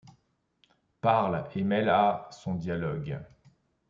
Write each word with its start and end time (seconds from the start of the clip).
Parle, 0.99 1.45
et 1.53 1.61
mêle 1.63 1.89
à, 1.89 2.27
son 2.31 2.55
dialogue 2.55 3.19